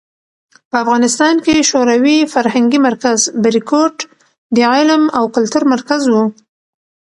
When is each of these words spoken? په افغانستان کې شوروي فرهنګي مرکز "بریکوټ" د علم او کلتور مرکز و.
په 0.69 0.75
افغانستان 0.83 1.35
کې 1.45 1.67
شوروي 1.69 2.17
فرهنګي 2.33 2.79
مرکز 2.87 3.19
"بریکوټ" 3.43 3.95
د 4.55 4.57
علم 4.71 5.03
او 5.17 5.23
کلتور 5.35 5.63
مرکز 5.73 6.01
و. 6.09 6.15